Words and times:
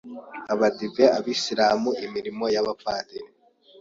abadive, 0.53 1.03
abayisilamu, 1.17 1.89
imirimo 2.05 2.45
y’abapadiri, 2.53 3.29